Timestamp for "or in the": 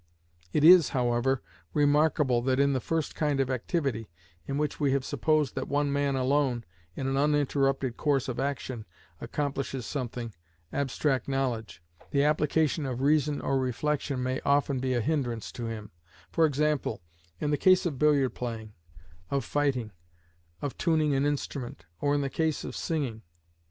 21.99-22.27